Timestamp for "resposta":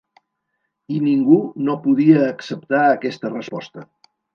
3.41-3.91